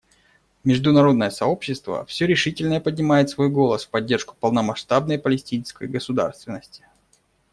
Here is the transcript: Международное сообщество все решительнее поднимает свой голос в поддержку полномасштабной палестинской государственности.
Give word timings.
Международное 0.63 1.29
сообщество 1.29 2.07
все 2.07 2.25
решительнее 2.25 2.81
поднимает 2.81 3.29
свой 3.29 3.49
голос 3.49 3.85
в 3.85 3.89
поддержку 3.91 4.33
полномасштабной 4.39 5.19
палестинской 5.19 5.87
государственности. 5.87 6.87